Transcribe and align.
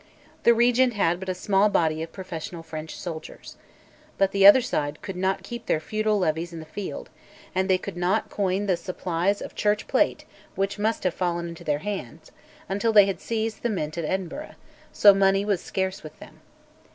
The 0.45 0.55
Regent 0.55 0.93
had 0.93 1.19
but 1.19 1.29
a 1.29 1.35
small 1.35 1.69
body 1.69 2.01
of 2.01 2.11
professional 2.11 2.63
French 2.63 2.97
soldiers. 2.99 3.55
But 4.17 4.31
the 4.31 4.47
other 4.47 4.59
side 4.59 4.99
could 5.03 5.15
not 5.15 5.43
keep 5.43 5.67
their 5.67 5.79
feudal 5.79 6.17
levies 6.17 6.51
in 6.51 6.59
the 6.59 6.65
field, 6.65 7.11
and 7.53 7.69
they 7.69 7.77
could 7.77 7.95
not 7.97 8.27
coin 8.31 8.65
the 8.65 8.77
supplies 8.77 9.43
of 9.43 9.53
church 9.53 9.87
plate 9.87 10.25
which 10.55 10.79
must 10.79 11.03
have 11.03 11.13
fallen 11.13 11.49
into 11.49 11.63
their 11.63 11.77
hands, 11.85 12.31
until 12.67 12.91
they 12.91 13.05
had 13.05 13.21
seized 13.21 13.61
the 13.61 13.69
Mint 13.69 13.95
at 13.95 14.05
Edinburgh, 14.05 14.55
so 14.91 15.13
money 15.13 15.45
was 15.45 15.61
scarce 15.61 16.01
with 16.01 16.17
them. 16.17 16.41